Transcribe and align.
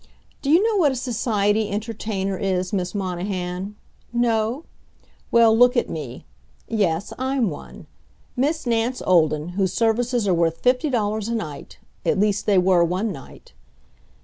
Do 0.41 0.49
you 0.49 0.63
know 0.63 0.77
what 0.79 0.91
a 0.91 0.95
society 0.95 1.69
entertainer 1.69 2.35
is, 2.35 2.73
Miss 2.73 2.95
Monahan? 2.95 3.75
No? 4.11 4.63
Well, 5.29 5.55
look 5.55 5.77
at 5.77 5.91
me. 5.91 6.25
Yes, 6.67 7.13
I'm 7.19 7.51
one. 7.51 7.85
Miss 8.35 8.65
Nance 8.65 9.03
Olden, 9.05 9.49
whose 9.49 9.73
services 9.73 10.27
are 10.27 10.33
worth 10.33 10.57
fifty 10.61 10.89
dollars 10.89 11.27
a 11.27 11.35
night 11.35 11.77
at 12.03 12.19
least, 12.19 12.47
they 12.47 12.57
were 12.57 12.83
one 12.83 13.11
night. 13.11 13.53